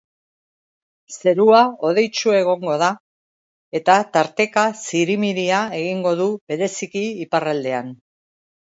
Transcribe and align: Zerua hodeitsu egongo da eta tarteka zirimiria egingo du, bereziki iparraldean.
Zerua 1.17 1.59
hodeitsu 1.89 2.33
egongo 2.39 2.79
da 2.85 2.89
eta 3.81 3.99
tarteka 4.17 4.67
zirimiria 4.89 5.63
egingo 5.85 6.17
du, 6.25 6.31
bereziki 6.53 7.09
iparraldean. 7.29 7.99